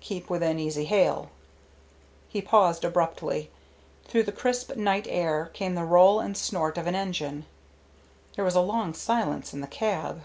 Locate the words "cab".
9.68-10.22